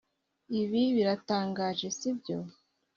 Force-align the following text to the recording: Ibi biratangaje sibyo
Ibi 0.59 0.81
biratangaje 0.95 1.87
sibyo 1.97 2.37